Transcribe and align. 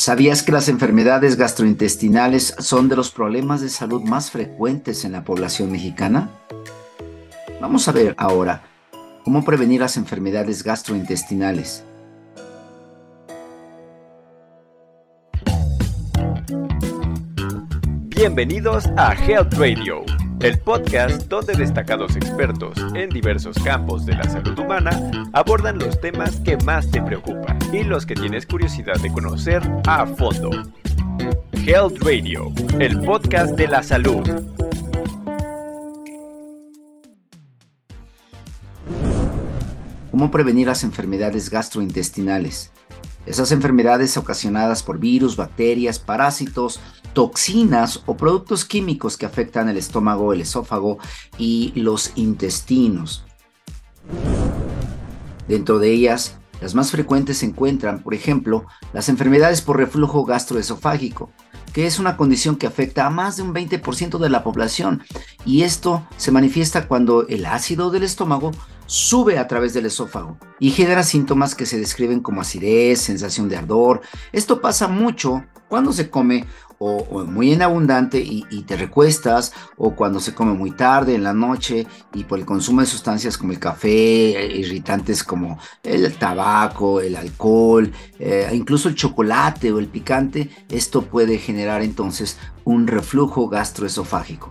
¿Sabías 0.00 0.42
que 0.42 0.50
las 0.50 0.70
enfermedades 0.70 1.36
gastrointestinales 1.36 2.54
son 2.58 2.88
de 2.88 2.96
los 2.96 3.10
problemas 3.10 3.60
de 3.60 3.68
salud 3.68 4.00
más 4.00 4.30
frecuentes 4.30 5.04
en 5.04 5.12
la 5.12 5.24
población 5.24 5.70
mexicana? 5.70 6.30
Vamos 7.60 7.86
a 7.86 7.92
ver 7.92 8.14
ahora 8.16 8.62
cómo 9.24 9.44
prevenir 9.44 9.82
las 9.82 9.98
enfermedades 9.98 10.64
gastrointestinales. 10.64 11.84
Bienvenidos 18.16 18.86
a 18.96 19.12
Health 19.12 19.52
Radio 19.58 20.06
el 20.42 20.58
podcast 20.58 21.28
donde 21.28 21.54
destacados 21.54 22.16
expertos 22.16 22.78
en 22.94 23.10
diversos 23.10 23.58
campos 23.62 24.06
de 24.06 24.14
la 24.14 24.24
salud 24.24 24.58
humana 24.58 24.90
abordan 25.32 25.78
los 25.78 26.00
temas 26.00 26.40
que 26.40 26.56
más 26.58 26.90
te 26.90 27.02
preocupan 27.02 27.58
y 27.72 27.84
los 27.84 28.06
que 28.06 28.14
tienes 28.14 28.46
curiosidad 28.46 28.98
de 29.00 29.12
conocer 29.12 29.62
a 29.86 30.06
fondo. 30.06 30.50
Health 31.52 31.98
Radio, 32.02 32.52
el 32.78 33.00
podcast 33.00 33.54
de 33.54 33.68
la 33.68 33.82
salud. 33.82 34.26
¿Cómo 40.10 40.30
prevenir 40.30 40.68
las 40.68 40.84
enfermedades 40.84 41.50
gastrointestinales? 41.50 42.72
Esas 43.30 43.52
enfermedades 43.52 44.16
ocasionadas 44.16 44.82
por 44.82 44.98
virus, 44.98 45.36
bacterias, 45.36 46.00
parásitos, 46.00 46.80
toxinas 47.12 48.02
o 48.06 48.16
productos 48.16 48.64
químicos 48.64 49.16
que 49.16 49.24
afectan 49.24 49.68
el 49.68 49.76
estómago, 49.76 50.32
el 50.32 50.40
esófago 50.40 50.98
y 51.38 51.72
los 51.76 52.10
intestinos. 52.16 53.24
Dentro 55.46 55.78
de 55.78 55.92
ellas, 55.92 56.38
las 56.60 56.74
más 56.74 56.90
frecuentes 56.90 57.38
se 57.38 57.46
encuentran, 57.46 58.02
por 58.02 58.14
ejemplo, 58.14 58.66
las 58.92 59.08
enfermedades 59.08 59.62
por 59.62 59.76
reflujo 59.76 60.24
gastroesofágico, 60.24 61.30
que 61.72 61.86
es 61.86 62.00
una 62.00 62.16
condición 62.16 62.56
que 62.56 62.66
afecta 62.66 63.06
a 63.06 63.10
más 63.10 63.36
de 63.36 63.44
un 63.44 63.54
20% 63.54 64.18
de 64.18 64.28
la 64.28 64.42
población 64.42 65.04
y 65.44 65.62
esto 65.62 66.04
se 66.16 66.32
manifiesta 66.32 66.88
cuando 66.88 67.28
el 67.28 67.46
ácido 67.46 67.92
del 67.92 68.02
estómago 68.02 68.50
sube 68.90 69.38
a 69.38 69.46
través 69.46 69.72
del 69.72 69.86
esófago 69.86 70.36
y 70.58 70.72
genera 70.72 71.04
síntomas 71.04 71.54
que 71.54 71.64
se 71.64 71.78
describen 71.78 72.18
como 72.18 72.40
acidez, 72.40 73.00
sensación 73.00 73.48
de 73.48 73.56
ardor. 73.56 74.00
Esto 74.32 74.60
pasa 74.60 74.88
mucho 74.88 75.44
cuando 75.68 75.92
se 75.92 76.10
come 76.10 76.44
o, 76.78 77.24
muy 77.24 77.52
en 77.52 77.62
abundante 77.62 78.18
y, 78.18 78.42
te 78.62 78.76
recuestas, 78.76 79.52
o 79.76 79.94
cuando 79.94 80.18
se 80.18 80.34
come 80.34 80.54
muy 80.54 80.72
tarde 80.72 81.14
en 81.14 81.22
la 81.22 81.32
noche 81.32 81.86
y 82.14 82.24
por 82.24 82.40
el 82.40 82.44
consumo 82.44 82.80
de 82.80 82.86
sustancias 82.88 83.38
como 83.38 83.52
el 83.52 83.60
café, 83.60 84.48
irritantes 84.56 85.22
como 85.22 85.58
el 85.84 86.12
tabaco, 86.14 87.00
el 87.00 87.14
alcohol, 87.14 87.92
eh, 88.18 88.50
incluso 88.52 88.88
el 88.88 88.96
chocolate 88.96 89.70
o 89.70 89.78
el 89.78 89.86
picante, 89.86 90.50
esto 90.68 91.02
puede 91.02 91.38
generar 91.38 91.82
entonces 91.82 92.38
un 92.64 92.88
reflujo 92.88 93.48
gastroesofágico. 93.48 94.50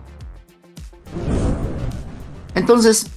Entonces, 2.54 3.10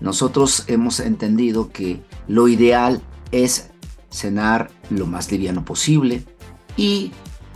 nosotros 0.00 0.64
hemos 0.66 1.00
entendido 1.00 1.70
que 1.70 2.00
lo 2.28 2.48
ideal 2.48 3.02
es 3.32 3.70
cenar 4.10 4.70
lo 4.90 5.06
más 5.06 5.30
liviano 5.30 5.64
posible 5.64 6.24
y 6.76 7.12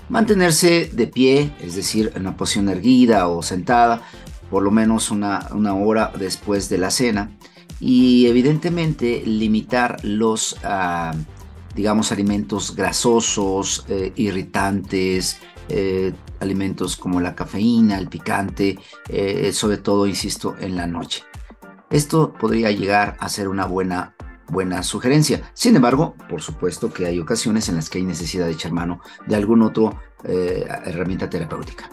Mantenerse 0.09 0.91
de 0.92 1.06
pie, 1.06 1.50
es 1.61 1.75
decir, 1.75 2.12
en 2.15 2.22
una 2.22 2.37
posición 2.37 2.69
erguida 2.69 3.28
o 3.28 3.42
sentada, 3.42 4.03
por 4.50 4.62
lo 4.62 4.70
menos 4.70 5.11
una, 5.11 5.48
hora 5.75 6.12
después 6.19 6.69
de 6.69 6.78
la 6.78 6.91
cena. 6.91 7.31
Y 7.81 8.27
evidentemente 8.27 9.22
limitar 9.25 10.05
los, 10.05 10.56
ah, 10.62 11.15
digamos, 11.75 12.12
alimentos 12.12 12.77
grasosos, 12.77 13.87
eh, 13.89 14.12
irritantes, 14.17 15.39
eh, 15.70 16.12
alimentos 16.41 16.97
como 16.97 17.20
la 17.20 17.34
cafeína, 17.34 17.98
el 17.98 18.09
picante, 18.09 18.78
eh, 19.09 19.53
sobre 19.54 19.78
todo, 19.78 20.06
insisto, 20.06 20.54
en 20.60 20.77
la 20.77 20.87
noche. 20.87 21.22
Esto 21.94 22.32
podría 22.32 22.72
llegar 22.72 23.16
a 23.21 23.28
ser 23.28 23.47
una 23.47 23.66
buena 23.66 24.16
buena 24.49 24.82
sugerencia. 24.82 25.49
Sin 25.55 25.77
embargo, 25.77 26.16
por 26.28 26.43
supuesto 26.43 26.93
que 26.93 27.06
hay 27.06 27.21
ocasiones 27.21 27.69
en 27.69 27.77
las 27.77 27.88
que 27.88 27.99
hay 27.99 28.05
necesidad 28.05 28.47
de 28.47 28.53
echar 28.53 28.72
mano 28.72 29.00
de 29.28 29.37
alguna 29.37 29.66
otra 29.66 30.03
eh, 30.25 30.66
herramienta 30.87 31.31
terapéutica. 31.31 31.88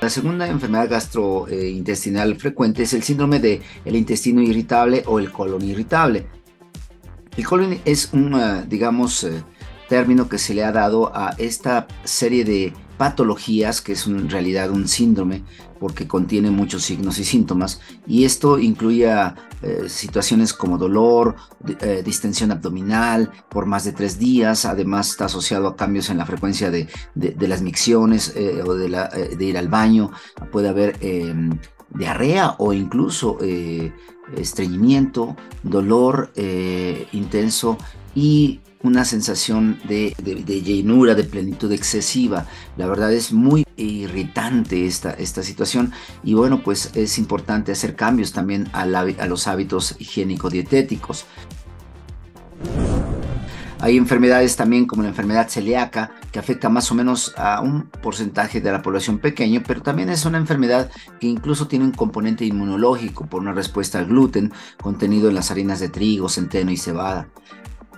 La 0.00 0.08
segunda 0.08 0.46
enfermedad 0.46 0.88
gastrointestinal 0.88 2.36
frecuente 2.36 2.84
es 2.84 2.92
el 2.92 3.02
síndrome 3.02 3.40
del 3.40 3.60
el 3.84 3.96
intestino 3.96 4.40
irritable 4.40 5.02
o 5.06 5.18
el 5.18 5.32
colon 5.32 5.62
irritable. 5.62 6.28
El 7.36 7.44
colon 7.44 7.76
es 7.84 8.12
un, 8.12 8.34
eh, 8.34 8.64
digamos, 8.68 9.24
eh, 9.24 9.42
término 9.88 10.28
que 10.28 10.38
se 10.38 10.54
le 10.54 10.62
ha 10.62 10.70
dado 10.70 11.10
a 11.12 11.34
esta 11.38 11.88
serie 12.04 12.44
de 12.44 12.72
patologías, 12.98 13.80
que 13.80 13.92
es 13.92 14.06
en 14.06 14.28
realidad 14.28 14.70
un 14.70 14.88
síndrome, 14.88 15.44
porque 15.78 16.06
contiene 16.06 16.50
muchos 16.50 16.82
signos 16.82 17.18
y 17.18 17.24
síntomas, 17.24 17.80
y 18.06 18.24
esto 18.24 18.58
incluye 18.58 19.08
eh, 19.62 19.88
situaciones 19.88 20.52
como 20.52 20.76
dolor, 20.76 21.36
eh, 21.80 22.02
distensión 22.04 22.50
abdominal 22.50 23.30
por 23.48 23.66
más 23.66 23.84
de 23.84 23.92
tres 23.92 24.18
días, 24.18 24.64
además 24.64 25.10
está 25.10 25.26
asociado 25.26 25.68
a 25.68 25.76
cambios 25.76 26.10
en 26.10 26.18
la 26.18 26.26
frecuencia 26.26 26.70
de, 26.70 26.88
las 27.14 27.62
micciones 27.62 28.32
eh, 28.36 28.62
o 28.62 28.74
de, 28.74 28.88
de, 29.36 29.44
ir 29.44 29.56
al 29.56 29.68
baño, 29.68 30.10
puede 30.52 30.68
haber 30.68 30.96
em, 31.00 31.58
diarrea 31.90 32.56
o 32.58 32.72
incluso 32.72 33.38
estreñimiento, 34.36 35.36
dolor 35.62 36.30
intenso 37.12 37.78
y 38.18 38.58
una 38.82 39.04
sensación 39.04 39.78
de, 39.84 40.12
llenura, 40.64 41.14
de 41.14 41.22
plenitud 41.22 41.70
excesiva. 41.70 42.46
La 42.76 42.88
verdad 42.88 43.12
es 43.12 43.32
muy 43.32 43.64
irritante 43.76 44.86
esta, 44.86 45.14
situación 45.44 45.92
y 46.24 46.34
bueno, 46.34 46.64
pues 46.64 46.90
es 46.94 47.16
importante 47.18 47.70
hacer 47.70 47.94
cambios 47.94 48.32
también 48.32 48.68
a, 48.72 48.82
a 48.82 49.26
los 49.26 49.46
hábitos 49.46 49.94
higiénico-dietéticos. 50.00 51.26
Hay 53.80 53.96
enfermedades 53.96 54.56
también 54.56 54.86
como 54.86 55.04
la 55.04 55.10
enfermedad 55.10 55.48
celíaca 55.48 56.10
que 56.32 56.40
afecta 56.40 56.68
más 56.68 56.90
o 56.90 56.96
menos 56.96 57.32
a 57.36 57.60
un 57.60 57.84
porcentaje 58.02 58.60
de 58.60 58.72
la 58.72 58.82
población 58.82 59.20
pequeño, 59.20 59.62
pero 59.64 59.82
también 59.82 60.08
es 60.08 60.24
una 60.24 60.38
enfermedad 60.38 60.90
que 61.20 61.28
incluso 61.28 61.68
tiene 61.68 61.84
un 61.84 61.92
componente 61.92 62.44
inmunológico 62.44 63.26
por 63.26 63.40
una 63.40 63.52
respuesta 63.52 64.00
al 64.00 64.06
gluten 64.06 64.52
contenido 64.82 65.28
en 65.28 65.36
las 65.36 65.52
harinas 65.52 65.78
de 65.78 65.88
trigo, 65.88 66.28
centeno 66.28 66.72
y 66.72 66.76
cebada. 66.76 67.28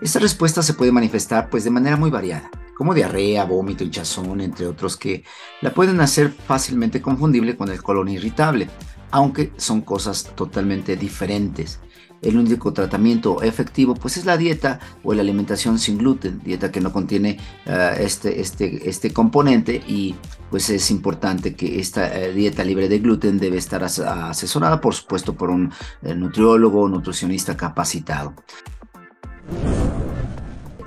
Esta 0.00 0.18
respuesta 0.18 0.62
se 0.62 0.72
puede 0.72 0.92
manifestar 0.92 1.50
pues 1.50 1.62
de 1.64 1.70
manera 1.70 1.96
muy 1.96 2.10
variada, 2.10 2.50
como 2.74 2.94
diarrea, 2.94 3.44
vómito, 3.44 3.84
hinchazón, 3.84 4.40
entre 4.40 4.66
otros 4.66 4.96
que 4.96 5.24
la 5.60 5.74
pueden 5.74 6.00
hacer 6.00 6.30
fácilmente 6.30 7.02
confundible 7.02 7.54
con 7.54 7.68
el 7.68 7.82
colon 7.82 8.08
irritable, 8.08 8.70
aunque 9.10 9.52
son 9.58 9.82
cosas 9.82 10.32
totalmente 10.34 10.96
diferentes. 10.96 11.80
El 12.22 12.38
único 12.38 12.72
tratamiento 12.72 13.42
efectivo 13.42 13.94
pues 13.94 14.16
es 14.16 14.24
la 14.24 14.38
dieta 14.38 14.80
o 15.02 15.12
la 15.12 15.20
alimentación 15.20 15.78
sin 15.78 15.98
gluten, 15.98 16.40
dieta 16.42 16.72
que 16.72 16.80
no 16.80 16.92
contiene 16.92 17.38
eh, 17.66 17.96
este, 18.00 18.40
este, 18.40 18.88
este 18.88 19.12
componente 19.12 19.82
y 19.86 20.14
pues 20.50 20.70
es 20.70 20.90
importante 20.90 21.54
que 21.54 21.78
esta 21.78 22.18
eh, 22.18 22.32
dieta 22.32 22.64
libre 22.64 22.88
de 22.88 23.00
gluten 23.00 23.38
debe 23.38 23.58
estar 23.58 23.84
asesorada 23.84 24.80
por 24.80 24.94
supuesto 24.94 25.34
por 25.34 25.50
un 25.50 25.72
eh, 26.02 26.14
nutriólogo 26.14 26.82
o 26.82 26.88
nutricionista 26.88 27.54
capacitado. 27.54 28.34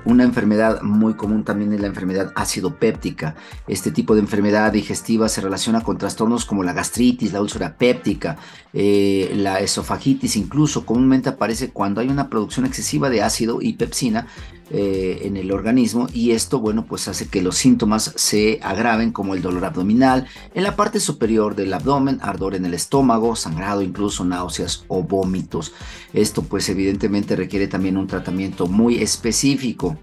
Una 0.04 0.24
enfermedad 0.24 0.82
muy 0.82 1.14
común 1.14 1.44
también 1.44 1.72
es 1.72 1.80
la 1.80 1.86
enfermedad 1.86 2.32
ácido 2.34 2.76
péptica. 2.76 3.36
Este 3.66 3.90
tipo 3.90 4.14
de 4.14 4.20
enfermedad 4.20 4.70
digestiva 4.72 5.28
se 5.28 5.40
relaciona 5.40 5.82
con 5.82 5.96
trastornos 5.96 6.44
como 6.44 6.62
la 6.62 6.74
gastritis, 6.74 7.32
la 7.32 7.40
úlcera 7.40 7.76
péptica, 7.76 8.36
eh, 8.72 9.32
la 9.34 9.60
esofagitis, 9.60 10.36
incluso 10.36 10.84
comúnmente 10.84 11.30
aparece 11.30 11.70
cuando 11.70 12.00
hay 12.00 12.08
una 12.08 12.28
producción 12.28 12.66
excesiva 12.66 13.08
de 13.08 13.22
ácido 13.22 13.62
y 13.62 13.74
pepsina 13.74 14.26
eh, 14.70 15.20
en 15.24 15.36
el 15.36 15.52
organismo 15.52 16.06
y 16.14 16.30
esto, 16.30 16.58
bueno, 16.58 16.86
pues 16.86 17.06
hace 17.06 17.28
que 17.28 17.42
los 17.42 17.54
síntomas 17.54 18.12
se 18.16 18.60
agraven 18.62 19.12
como 19.12 19.34
el 19.34 19.42
dolor 19.42 19.66
abdominal 19.66 20.26
en 20.54 20.62
la 20.62 20.74
parte 20.74 21.00
superior 21.00 21.54
del 21.54 21.74
abdomen, 21.74 22.18
ardor 22.22 22.54
en 22.54 22.64
el 22.64 22.72
estómago, 22.72 23.36
sangrado, 23.36 23.82
incluso 23.82 24.24
náuseas 24.24 24.84
o 24.88 25.02
vómitos. 25.02 25.72
Esto 26.14 26.42
pues 26.42 26.68
evidentemente 26.70 27.36
requiere 27.36 27.68
también 27.68 27.98
un 27.98 28.06
tratamiento 28.06 28.66
muy 28.66 29.02
específico. 29.02 29.93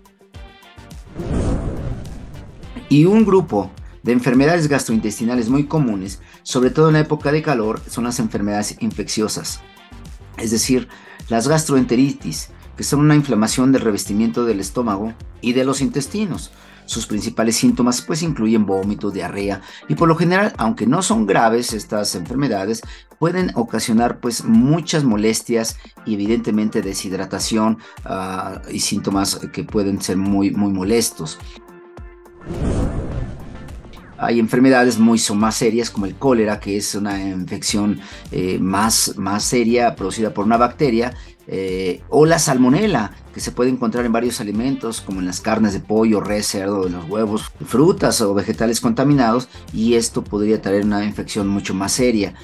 Y 2.92 3.06
un 3.06 3.24
grupo 3.24 3.72
de 4.04 4.12
enfermedades 4.12 4.68
gastrointestinales 4.68 5.48
muy 5.48 5.66
comunes, 5.66 6.20
sobre 6.44 6.72
todo 6.72 6.90
en 6.90 6.96
la 6.96 7.00
época 7.00 7.32
de 7.32 7.42
calor, 7.42 7.80
son 7.88 8.04
las 8.04 8.20
enfermedades 8.20 8.76
infecciosas, 8.82 9.62
es 10.38 10.52
decir, 10.52 10.90
las 11.30 11.48
gastroenteritis, 11.48 12.50
que 12.76 12.84
son 12.84 13.00
una 13.00 13.16
inflamación 13.16 13.72
del 13.72 13.84
revestimiento 13.84 14.44
del 14.44 14.60
estómago 14.60 15.14
y 15.40 15.54
de 15.54 15.64
los 15.64 15.80
intestinos. 15.80 16.52
Sus 16.86 17.08
principales 17.08 17.56
síntomas 17.56 18.02
pues 18.02 18.24
incluyen 18.24 18.66
vómito, 18.66 19.10
diarrea 19.10 19.62
y 19.88 19.96
por 19.96 20.10
lo 20.10 20.18
general, 20.18 20.52
aunque 20.58 20.86
no 20.86 21.02
son 21.02 21.26
graves 21.26 21.72
estas 21.72 22.16
enfermedades, 22.16 22.82
pueden 23.20 23.52
ocasionar 23.56 24.20
pues 24.20 24.44
muchas 24.44 25.06
molestias 25.06 25.78
y 26.06 26.16
evidentemente 26.16 26.82
deshidratación 26.82 27.78
uh, 28.04 28.70
y 28.70 28.82
síntomas 28.82 29.38
que 29.54 29.64
pueden 29.64 30.02
ser 30.02 30.18
muy 30.18 30.52
muy 30.52 30.74
molestos. 30.74 31.40
Hay 34.22 34.40
enfermedades 34.40 35.00
muy 35.00 35.18
son 35.18 35.40
más 35.40 35.56
serias 35.56 35.90
como 35.90 36.06
el 36.06 36.14
cólera, 36.14 36.60
que 36.60 36.78
es 36.78 36.94
una 36.94 37.20
infección 37.20 38.00
eh, 38.32 38.60
más, 38.60 39.16
más 39.18 39.44
seria 39.44 39.96
producida 39.96 40.32
por 40.32 40.46
una 40.46 40.58
bacteria, 40.58 41.16
eh, 41.48 42.04
o 42.08 42.28
la 42.28 42.38
salmonela, 42.38 43.14
que 43.34 43.40
se 43.40 43.52
puede 43.52 43.72
encontrar 43.72 44.06
en 44.06 44.12
varios 44.12 44.40
alimentos, 44.40 45.02
como 45.02 45.22
en 45.22 45.26
las 45.26 45.42
carnes 45.42 45.74
de 45.74 45.80
pollo, 45.80 46.22
res, 46.22 46.46
cerdo, 46.46 46.86
en 46.86 46.94
los 46.94 47.10
huevos, 47.10 47.52
frutas 47.66 48.22
o 48.22 48.36
vegetales 48.36 48.80
contaminados, 48.80 49.50
y 49.74 49.96
esto 49.96 50.24
podría 50.24 50.62
traer 50.62 50.86
una 50.86 51.04
infección 51.04 51.48
mucho 51.48 51.74
más 51.74 51.92
seria. 51.92 52.36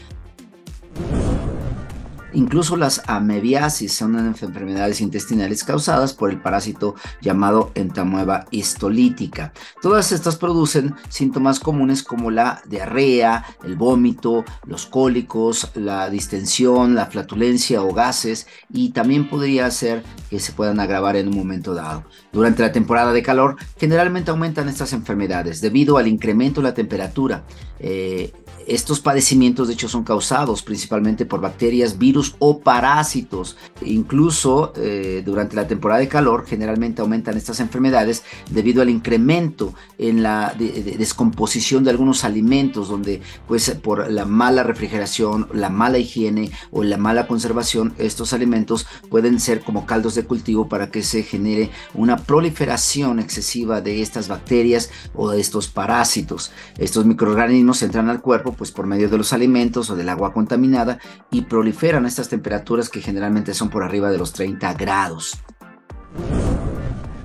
Incluso 2.38 2.78
las 2.78 3.02
amebiasis 3.08 3.94
son 3.94 4.16
enfermedades 4.20 5.02
intestinales 5.02 5.64
causadas 5.64 6.14
por 6.14 6.30
el 6.30 6.40
parásito 6.40 6.94
llamado 7.20 7.72
entamueba 7.74 8.46
histolítica. 8.52 9.54
Todas 9.82 10.12
estas 10.12 10.36
producen 10.36 10.94
síntomas 11.10 11.60
comunes 11.60 12.04
como 12.04 12.30
la 12.30 12.62
diarrea, 12.68 13.44
el 13.64 13.76
vómito, 13.76 14.46
los 14.68 14.86
cólicos, 14.86 15.72
la 15.74 16.12
distensión, 16.12 16.94
la 16.94 17.08
flatulencia 17.08 17.82
o 17.82 17.92
gases 17.92 18.46
y 18.72 18.90
también 18.90 19.28
podría 19.28 19.72
ser 19.72 20.04
que 20.30 20.40
se 20.40 20.52
puedan 20.52 20.80
agravar 20.80 21.16
en 21.16 21.30
un 21.30 21.38
momento 21.38 21.74
dado. 21.74 22.04
Durante 22.32 22.62
la 22.62 22.72
temporada 22.72 23.14
de 23.14 23.24
calor 23.24 23.56
generalmente 23.80 24.30
aumentan 24.30 24.70
estas 24.70 24.94
enfermedades 24.94 25.60
debido 25.60 25.98
al 25.98 26.08
incremento 26.08 26.62
de 26.62 26.68
la 26.68 26.76
temperatura. 26.76 27.46
Eh, 27.80 28.32
estos 28.68 29.00
padecimientos 29.00 29.68
de 29.68 29.74
hecho 29.74 29.88
son 29.88 30.04
causados 30.04 30.62
principalmente 30.62 31.26
por 31.26 31.42
bacterias, 31.42 31.98
virus 31.98 32.36
o 32.40 32.60
parásitos. 32.60 33.58
Incluso 33.82 34.74
eh, 34.76 35.24
durante 35.26 35.56
la 35.56 35.68
temporada 35.68 36.02
de 36.02 36.08
calor 36.08 36.46
generalmente 36.46 37.02
aumentan 37.02 37.38
estas 37.38 37.60
enfermedades 37.60 38.24
debido 38.52 38.82
al 38.82 38.90
incremento 38.90 39.74
en 39.98 40.22
la 40.22 40.54
descomposición 40.58 41.84
de 41.84 41.92
algunos 41.92 42.24
alimentos 42.24 42.90
donde 42.90 43.22
pues 43.48 43.70
por 43.82 44.12
la 44.12 44.26
mala 44.26 44.64
refrigeración, 44.64 45.48
la 45.54 45.70
mala 45.70 45.98
higiene 45.98 46.52
o 46.72 46.84
la 46.84 46.98
mala 46.98 47.28
conservación 47.28 47.94
estos 47.98 48.34
alimentos 48.34 48.86
pueden 49.10 49.40
ser 49.40 49.62
como 49.62 49.86
caldos 49.86 50.16
de 50.16 50.26
cultivo 50.26 50.68
para 50.68 50.92
que 50.92 51.04
se 51.04 51.24
genere 51.24 51.70
una 51.94 52.18
proliferación 52.18 53.20
excesiva 53.20 53.82
de 53.82 54.02
estas 54.02 54.28
bacterias 54.28 54.90
o 55.14 55.32
de 55.32 55.40
estos 55.40 55.68
parásitos. 55.68 56.52
Estos 56.78 57.06
microorganismos 57.06 57.82
entran 57.82 58.10
al 58.10 58.22
cuerpo 58.22 58.57
pues 58.58 58.72
por 58.72 58.88
medio 58.88 59.10
de 59.10 59.18
los 59.18 59.34
alimentos 59.34 59.90
o 59.90 59.96
del 59.96 60.10
agua 60.10 60.34
contaminada 60.34 61.00
y 61.32 61.42
proliferan 61.42 62.06
estas 62.06 62.30
temperaturas 62.30 62.90
que 62.90 63.02
generalmente 63.02 63.54
son 63.54 63.70
por 63.70 63.84
arriba 63.84 64.10
de 64.10 64.18
los 64.18 64.34
30 64.34 64.74
grados. 64.74 65.38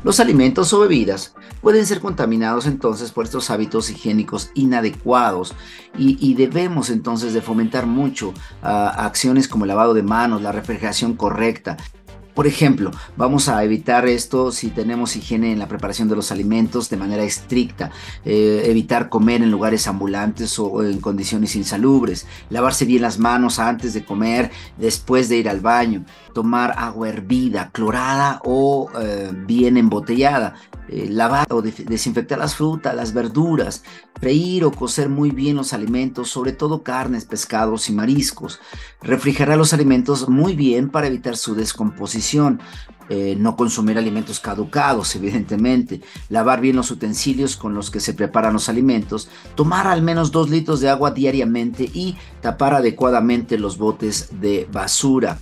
Los 0.05 0.19
alimentos 0.19 0.73
o 0.73 0.81
bebidas 0.81 1.35
pueden 1.61 1.87
ser 1.87 2.01
contaminados 2.01 2.67
entonces 2.67 3.13
por 3.13 3.25
estos 3.25 3.51
hábitos 3.51 3.89
higiénicos 3.89 4.51
inadecuados 4.55 5.55
y, 5.97 6.35
debemos 6.35 6.91
entonces 6.91 7.35
de 7.35 7.43
fomentar 7.43 7.87
mucho 7.87 8.35
ah, 8.63 8.89
acciones 9.07 9.47
como 9.47 9.65
el 9.65 9.69
lavado 9.69 9.95
de 9.95 10.03
manos, 10.03 10.43
la 10.43 10.51
refrigeración 10.51 11.15
correcta, 11.15 11.77
por 12.35 12.47
ejemplo, 12.47 12.91
vamos 13.17 13.49
a 13.49 13.63
evitar 13.63 14.07
esto 14.07 14.53
si 14.53 14.71
tenemos 14.71 15.17
higiene 15.17 15.53
en 15.53 15.59
la 15.59 15.69
preparación 15.69 16.09
de 16.09 16.17
los 16.17 16.33
alimentos 16.33 16.89
de 16.89 16.97
manera 16.97 17.25
estricta, 17.25 17.91
eh, 18.25 18.63
evitar 18.67 19.09
comer 19.09 19.43
en 19.43 19.51
lugares 19.51 19.87
ambulantes 19.87 20.59
o 20.59 20.83
en 20.83 21.01
condiciones 21.01 21.57
insalubres, 21.57 22.27
lavarse 22.49 22.87
bien 22.87 23.03
las 23.03 23.19
manos 23.19 23.59
antes 23.59 23.93
de 23.93 24.05
comer, 24.05 24.51
después 24.79 25.29
de 25.29 25.37
ir 25.37 25.49
al 25.49 25.61
baño, 25.61 26.05
tomar 26.33 26.75
agua 26.79 27.09
hervida, 27.09 27.71
clorada 27.71 28.41
o 28.45 28.91
eh, 28.99 29.31
bien 29.47 29.77
embotellada, 29.77 30.55
eh, 30.89 31.09
lavar 31.09 31.47
o 31.51 31.63
desinfectar 31.63 32.39
las 32.39 32.57
frutas, 32.57 32.95
las 32.95 33.15
verduras, 33.15 33.83
freír 34.21 34.65
o 34.65 34.73
cocer 34.73 35.09
muy 35.09 35.31
bien 35.31 35.57
los 35.57 35.73
alimentos, 35.73 36.29
sobre 36.29 36.53
todo 36.53 36.83
carnes, 36.83 37.25
pescados 37.25 37.89
y 37.89 37.93
mariscos, 37.93 38.61
refrigerar 39.01 39.57
los 39.57 39.73
alimentos 39.73 40.29
muy 40.29 40.55
bien 40.55 40.91
para 40.91 41.07
evitar 41.07 41.37
su 41.37 41.55
descomposición, 41.55 42.22
eh, 43.15 43.37
no 43.37 43.57
consumir 43.57 43.99
alimentos 43.99 44.41
caducados, 44.41 45.15
evidentemente, 45.17 46.01
lavar 46.29 46.61
bien 46.61 46.77
los 46.77 46.91
utensilios 46.91 47.57
con 47.57 47.75
los 47.75 47.91
que 47.91 48.01
se 48.01 48.15
preparan 48.15 48.55
los 48.55 48.69
alimentos, 48.69 49.29
tomar 49.55 49.87
al 49.87 50.03
menos 50.03 50.31
dos 50.31 50.49
litros 50.49 50.81
de 50.81 50.89
agua 50.89 51.11
diariamente 51.11 51.91
y 51.93 52.17
tapar 52.41 52.75
adecuadamente 52.75 53.59
los 53.59 53.77
botes 53.77 54.41
de 54.41 54.67
basura. 54.73 55.39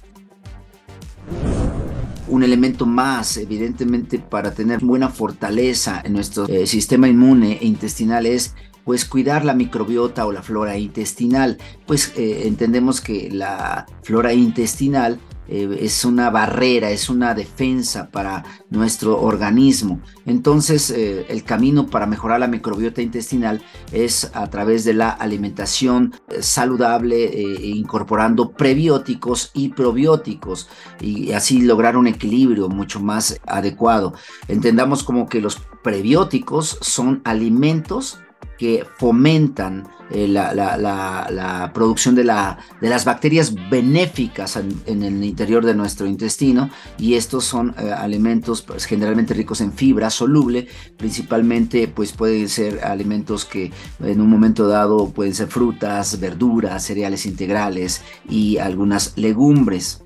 Un 2.27 2.43
elemento 2.43 2.87
más, 2.87 3.37
evidentemente, 3.37 4.19
para 4.19 4.53
tener 4.53 4.81
buena 4.81 5.09
fortaleza 5.09 6.01
en 6.05 6.15
nuestro 6.15 6.49
eh, 6.49 6.67
sistema 6.67 7.09
inmune 7.09 7.59
e 7.61 7.67
intestinal 7.67 8.27
es 8.27 8.55
pues 8.85 9.05
cuidar 9.05 9.45
la 9.45 9.55
microbiota 9.55 10.27
o 10.27 10.33
la 10.33 10.43
flora 10.43 10.77
intestinal, 10.77 11.59
pues 11.87 12.13
eh, 12.17 12.43
entendemos 12.47 13.01
que 13.01 13.31
la 13.31 13.87
flora 14.03 14.33
intestinal 14.33 15.21
eh, 15.49 15.79
es 15.81 16.05
una 16.05 16.31
barrera, 16.31 16.91
es 16.91 17.09
una 17.09 17.35
defensa 17.35 18.11
para 18.11 18.45
nuestro 18.71 19.21
organismo. 19.21 20.01
Entonces, 20.27 20.91
eh, 20.91 21.27
el 21.29 21.43
camino 21.45 21.89
para 21.89 22.07
mejorar 22.07 22.41
la 22.41 22.47
microbiota 22.47 23.03
intestinal 23.03 23.63
es 23.93 24.31
a 24.35 24.49
través 24.49 24.85
de 24.85 24.95
la 24.95 25.11
alimentación 25.11 26.15
eh, 26.29 26.43
saludable, 26.43 27.31
incorporando 27.63 28.53
prebióticos 28.53 29.51
y 29.55 29.71
probióticos 29.71 30.69
y 31.01 31.33
así 31.33 31.63
lograr 31.63 31.97
un 31.97 32.07
equilibrio 32.07 32.69
mucho 32.69 33.01
más 33.01 33.41
adecuado. 33.47 34.15
Entendamos 34.49 35.03
como 35.03 35.29
que 35.29 35.41
los 35.41 35.61
prebióticos 35.83 36.79
son 36.81 37.23
alimentos 37.25 38.19
que 38.61 38.85
fomentan 38.99 39.89
eh, 40.11 40.29
la, 40.29 41.71
producción 41.73 42.15
de, 42.15 42.25
las 42.25 43.05
bacterias 43.07 43.55
benéficas 43.71 44.59
en, 44.85 45.03
el 45.03 45.25
interior 45.25 45.65
de 45.65 45.75
nuestro 45.75 46.07
intestino 46.07 46.69
y 46.99 47.15
estos 47.15 47.47
son 47.47 47.75
eh, 47.79 47.91
alimentos 47.91 48.61
pues, 48.61 48.85
generalmente 48.85 49.33
ricos 49.33 49.63
en 49.63 49.73
fibra 49.73 50.11
soluble, 50.11 50.69
principalmente 50.99 51.89
pues 51.89 52.13
pueden 52.13 52.51
ser 52.51 52.85
alimentos 52.85 53.47
que 53.47 53.73
en 54.01 54.21
un 54.21 54.29
momento 54.29 54.69
dado 54.69 55.09
pueden 55.09 55.35
ser 55.35 55.49
frutas, 55.49 56.21
verduras, 56.21 56.85
cereales 56.85 57.25
integrales 57.25 58.03
y 58.29 58.59
algunas 58.59 59.17
legumbres. 59.17 60.03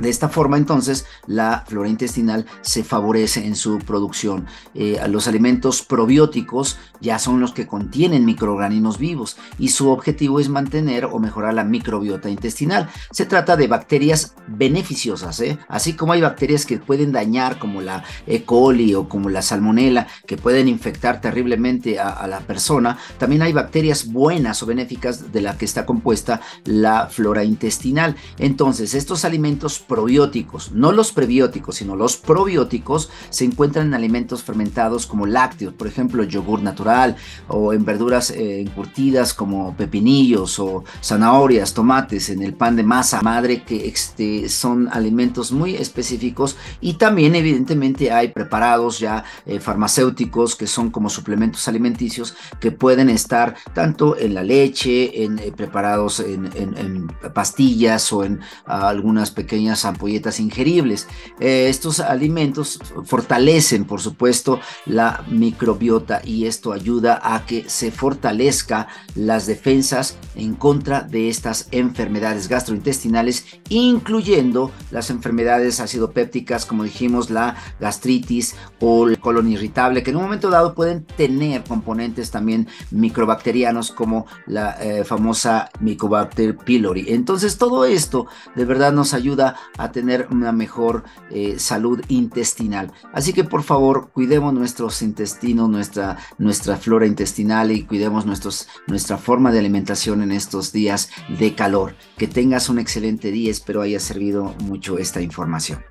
De 0.00 0.08
esta 0.08 0.28
forma, 0.28 0.56
entonces, 0.56 1.06
la 1.26 1.64
flora 1.66 1.88
intestinal 1.88 2.46
se 2.62 2.82
favorece 2.84 3.46
en 3.46 3.54
su 3.54 3.78
producción. 3.78 4.46
Eh, 4.74 4.98
los 5.08 5.28
alimentos 5.28 5.82
probióticos 5.82 6.78
ya 7.00 7.18
son 7.18 7.40
los 7.40 7.52
que 7.52 7.66
contienen 7.66 8.24
microorganismos 8.24 8.98
vivos 8.98 9.36
y 9.58 9.68
su 9.68 9.90
objetivo 9.90 10.40
es 10.40 10.48
mantener 10.48 11.04
o 11.04 11.18
mejorar 11.18 11.54
la 11.54 11.64
microbiota 11.64 12.30
intestinal. 12.30 12.88
Se 13.10 13.26
trata 13.26 13.56
de 13.56 13.66
bacterias 13.66 14.34
beneficiosas, 14.46 15.40
¿eh? 15.40 15.58
así 15.68 15.94
como 15.94 16.12
hay 16.12 16.20
bacterias 16.20 16.66
que 16.66 16.78
pueden 16.78 17.12
dañar, 17.12 17.58
como 17.58 17.80
la 17.80 18.04
E. 18.26 18.44
coli 18.44 18.94
o 18.94 19.08
como 19.08 19.28
la 19.28 19.42
salmonela, 19.42 20.06
que 20.26 20.36
pueden 20.36 20.68
infectar 20.68 21.20
terriblemente 21.20 21.98
a, 21.98 22.08
a 22.08 22.26
la 22.26 22.40
persona. 22.40 22.98
También 23.18 23.42
hay 23.42 23.52
bacterias 23.52 24.06
buenas 24.06 24.62
o 24.62 24.66
benéficas 24.66 25.32
de 25.32 25.40
la 25.42 25.58
que 25.58 25.64
está 25.64 25.84
compuesta 25.84 26.40
la 26.64 27.08
flora 27.08 27.44
intestinal. 27.44 28.16
Entonces, 28.38 28.94
estos 28.94 29.24
alimentos 29.24 29.78
probióticos, 29.90 30.70
no 30.70 30.92
los 30.92 31.10
prebióticos, 31.10 31.74
sino 31.74 31.96
los 31.96 32.16
probióticos, 32.16 33.10
se 33.28 33.44
encuentran 33.44 33.88
en 33.88 33.94
alimentos 33.94 34.44
fermentados 34.44 35.04
como 35.04 35.26
lácteos, 35.26 35.74
por 35.74 35.88
ejemplo, 35.88 36.22
yogur 36.22 36.62
natural, 36.62 37.16
o 37.48 37.72
en 37.72 37.84
verduras 37.84 38.30
eh, 38.30 38.60
encurtidas 38.60 39.34
como 39.34 39.74
pepinillos 39.76 40.60
o 40.60 40.84
zanahorias, 41.02 41.74
tomates, 41.74 42.30
en 42.30 42.40
el 42.42 42.54
pan 42.54 42.76
de 42.76 42.84
masa 42.84 43.20
madre, 43.20 43.64
que 43.64 43.88
este, 43.88 44.48
son 44.48 44.88
alimentos 44.92 45.50
muy 45.50 45.74
específicos. 45.74 46.56
Y 46.80 46.94
también, 46.94 47.34
evidentemente, 47.34 48.12
hay 48.12 48.28
preparados 48.28 49.00
ya 49.00 49.24
eh, 49.44 49.58
farmacéuticos 49.58 50.54
que 50.54 50.68
son 50.68 50.90
como 50.90 51.10
suplementos 51.10 51.66
alimenticios 51.66 52.36
que 52.60 52.70
pueden 52.70 53.10
estar 53.10 53.56
tanto 53.74 54.16
en 54.16 54.34
la 54.34 54.44
leche, 54.44 55.24
en 55.24 55.40
eh, 55.40 55.50
preparados 55.50 56.20
en, 56.20 57.08
pastillas 57.34 58.12
o 58.12 58.22
en 58.22 58.40
algunas 58.66 59.32
pequeñas 59.32 59.79
ampolletas 59.84 60.40
ingeribles. 60.40 61.08
Eh, 61.38 61.66
estos 61.68 62.00
alimentos 62.00 62.78
fortalecen, 63.04 63.84
por 63.84 64.00
supuesto, 64.00 64.60
la 64.86 65.24
microbiota 65.28 66.20
y 66.24 66.46
esto 66.46 66.72
ayuda 66.72 67.20
a 67.22 67.46
que 67.46 67.68
se 67.68 67.90
fortalezca 67.90 68.88
las 69.14 69.46
defensas 69.46 70.18
en 70.34 70.54
contra 70.54 71.02
de 71.02 71.28
estas 71.28 71.68
enfermedades 71.70 72.48
gastrointestinales, 72.48 73.46
incluyendo 73.68 74.70
las 74.90 75.10
enfermedades 75.10 75.80
acidopépticas, 75.80 76.66
como 76.66 76.84
dijimos, 76.84 77.30
la 77.30 77.56
gastritis 77.78 78.54
o 78.80 79.08
el 79.08 79.18
colon 79.18 79.48
irritable, 79.48 80.02
que 80.02 80.10
en 80.10 80.16
un 80.16 80.24
momento 80.24 80.50
dado 80.50 80.74
pueden 80.74 81.04
tener 81.04 81.64
componentes 81.64 82.30
también 82.30 82.68
microbacterianos 82.90 83.90
como 83.90 84.26
la 84.46 84.76
eh, 84.80 85.04
famosa 85.04 85.70
Mycobacter 85.80 86.56
pylori. 86.56 87.06
Entonces 87.08 87.58
todo 87.58 87.84
esto 87.84 88.26
de 88.54 88.64
verdad 88.64 88.92
nos 88.92 89.14
ayuda 89.14 89.56
a 89.78 89.92
tener 89.92 90.28
una 90.30 90.52
mejor 90.52 91.04
eh, 91.30 91.58
salud 91.58 92.02
intestinal. 92.08 92.92
Así 93.12 93.32
que 93.32 93.44
por 93.44 93.62
favor 93.62 94.10
cuidemos 94.12 94.52
nuestros 94.52 95.02
intestinos, 95.02 95.68
nuestra, 95.68 96.18
nuestra 96.38 96.76
flora 96.76 97.06
intestinal 97.06 97.70
y 97.70 97.84
cuidemos 97.84 98.26
nuestros, 98.26 98.68
nuestra 98.86 99.16
forma 99.16 99.52
de 99.52 99.58
alimentación 99.60 100.22
en 100.22 100.32
estos 100.32 100.72
días 100.72 101.10
de 101.38 101.54
calor. 101.54 101.94
Que 102.16 102.26
tengas 102.26 102.68
un 102.68 102.78
excelente 102.78 103.30
día, 103.30 103.50
espero 103.50 103.82
haya 103.82 104.00
servido 104.00 104.54
mucho 104.60 104.98
esta 104.98 105.20
información. 105.20 105.82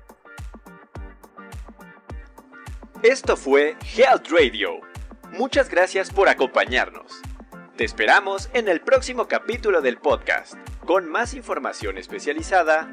Esto 3.02 3.36
fue 3.36 3.76
Health 3.96 4.28
Radio. 4.30 4.72
Muchas 5.32 5.70
gracias 5.70 6.10
por 6.10 6.28
acompañarnos. 6.28 7.22
Te 7.76 7.84
esperamos 7.84 8.50
en 8.52 8.68
el 8.68 8.82
próximo 8.82 9.26
capítulo 9.26 9.80
del 9.80 9.96
podcast, 9.96 10.52
con 10.84 11.08
más 11.08 11.32
información 11.32 11.96
especializada, 11.96 12.92